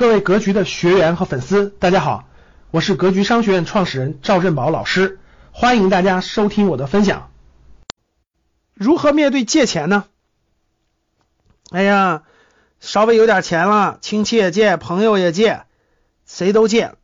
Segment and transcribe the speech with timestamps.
[0.00, 2.26] 各位格局的学员和粉丝，大家好，
[2.70, 5.20] 我是格局商学院创始人赵振宝老师，
[5.52, 7.30] 欢迎大家收听我的分享。
[8.72, 10.06] 如何面对借钱呢？
[11.70, 12.22] 哎呀，
[12.80, 15.66] 稍微有点钱了，亲戚也借，朋友也借，
[16.24, 16.94] 谁都借，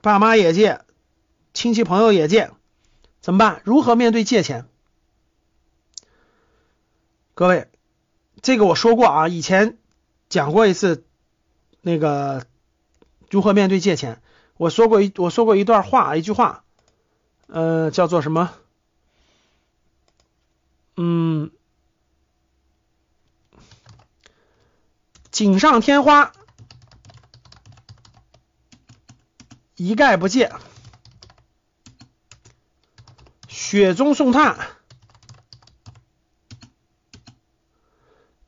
[0.00, 0.80] 爸妈也借，
[1.52, 2.52] 亲戚朋友也借，
[3.20, 3.60] 怎么办？
[3.64, 4.64] 如何面对借钱？
[7.34, 7.68] 各位，
[8.40, 9.76] 这个我说过啊，以前。
[10.28, 11.04] 讲过一次，
[11.80, 12.46] 那个
[13.30, 14.20] 如何面对借钱？
[14.56, 16.64] 我说过一我说过一段话，一句话，
[17.46, 18.52] 呃，叫做什么？
[20.96, 21.50] 嗯，
[25.30, 26.32] 锦上添花，
[29.76, 30.48] 一概不借；
[33.46, 34.56] 雪中送炭，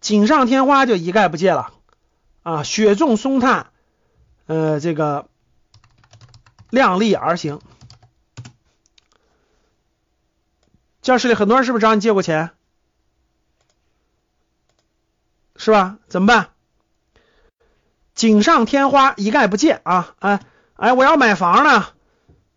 [0.01, 1.75] 锦上添花就一概不借了。
[2.49, 3.73] 啊，雪中送炭，
[4.47, 5.29] 呃，这个
[6.71, 7.61] 量力而行。
[11.03, 12.53] 教室里很多人是不是找你借过钱？
[15.57, 15.99] 是吧？
[16.09, 16.49] 怎么办？
[18.15, 20.15] 锦上添花，一概不借啊！
[20.19, 20.41] 哎
[20.77, 21.89] 哎，我要买房呢，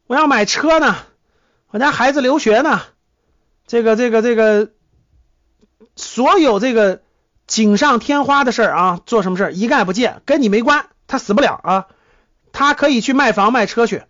[0.07, 0.95] 我要买车呢，
[1.67, 2.81] 我家孩子留学呢，
[3.67, 4.71] 这个这个这个，
[5.97, 7.01] 所有这个。
[7.51, 11.87] 锦上添花的事儿啊，做什么事儿一概不借，跟你没关，他死不了啊，
[12.53, 14.03] 他可以去卖房卖车去。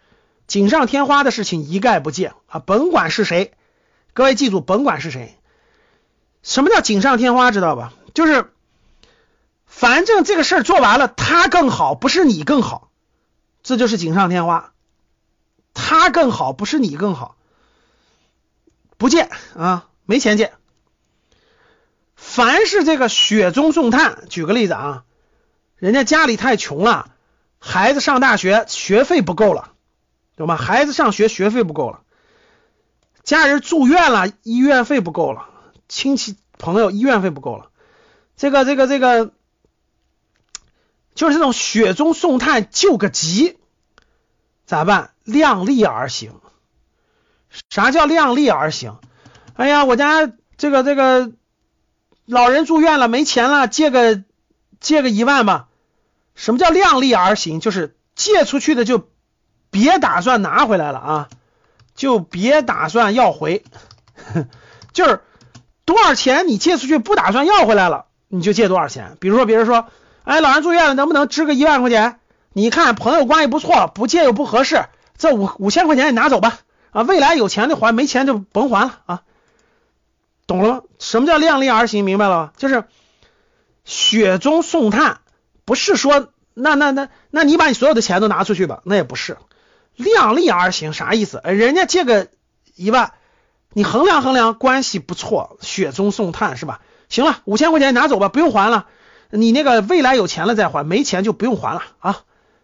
[0.46, 3.56] 锦上添花的事情一概不借啊，甭管是谁，
[4.14, 5.40] 各位记住，甭管是谁，
[6.44, 7.94] 什么叫锦上添花，知道吧？
[8.14, 8.52] 就是
[9.66, 12.92] 反正这个事儿做完了，他更好，不是你更好，
[13.64, 14.72] 这就是锦上添花。
[15.74, 17.38] 他更好，不是你更好，
[19.00, 20.54] 不借啊，没钱借。
[22.34, 25.04] 凡是这个雪中送炭，举个例子啊，
[25.76, 27.12] 人家家里太穷了，
[27.60, 29.74] 孩子上大学学费不够了，
[30.38, 30.56] 懂吗？
[30.56, 32.04] 孩子上学学费不够了，
[33.26, 35.50] 家人住院了，医院费不够了，
[35.90, 37.70] 亲戚朋友医院费不够了，
[38.38, 39.34] 这个这个这个，
[41.14, 43.58] 就是这种雪中送炭救个急，
[44.66, 45.12] 咋办？
[45.26, 46.40] 量力而行。
[47.70, 49.00] 啥叫量力而行？
[49.56, 51.34] 哎呀，我家这个这个。
[52.26, 54.24] 老人住院了，没钱了，借个
[54.80, 55.68] 借个一万吧。
[56.36, 57.60] 什么叫量力而行？
[57.60, 59.10] 就是借出去的就
[59.70, 61.30] 别打算拿回来了啊，
[61.96, 63.64] 就别打算要回。
[64.94, 65.22] 就是
[65.86, 69.18] 多少钱你借出去不打算要回来了，你就借多少钱。
[69.20, 69.88] 比如说别人说，
[70.24, 72.20] 哎，老人住院了，能不能支个一万块钱？
[72.54, 74.86] 你看朋友关系不错，不借又不合适，
[75.18, 76.60] 这五五千块钱你拿走吧。
[76.92, 79.22] 啊，未来有钱的还，没钱就甭还了啊。
[80.52, 80.82] 懂了吗？
[81.00, 82.04] 什么叫量力而行？
[82.04, 82.52] 明白了吗？
[82.58, 82.84] 就是
[83.86, 85.22] 雪中送炭，
[85.64, 89.38] 不是说那那那那你把你所有的钱都拿出去吧，那也不是
[89.96, 91.40] 量力而行，啥意思？
[91.46, 92.28] 人家借个
[92.76, 93.14] 一万，
[93.72, 96.82] 你衡量衡量，关系不错，雪中送炭是吧？
[97.08, 98.88] 行了，五千块钱拿走吧，不用还了，
[99.30, 102.24] 你那个未来有钱了再还，没钱就不用还了啊。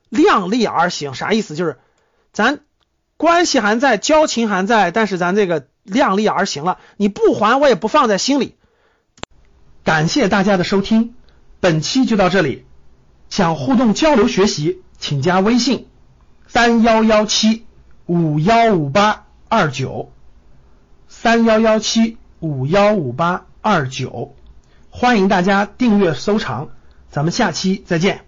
[0.09, 1.55] 量力而行啥意思？
[1.55, 1.77] 就是
[2.33, 2.59] 咱
[3.15, 5.67] 关系还在，交情还在，但是咱这个。
[5.87, 8.55] 量力而行了，你不还我也不放在心里。
[9.83, 11.15] 感谢大家的收听，
[11.59, 12.65] 本期就到这里。
[13.29, 15.87] 想互动交流学习，请加微信
[16.47, 17.65] 三幺幺七
[18.05, 20.11] 五幺五八二九
[21.07, 24.35] 三幺幺七五幺五八二九，
[24.89, 26.69] 欢迎大家订阅收藏，
[27.09, 28.26] 咱们下期再见。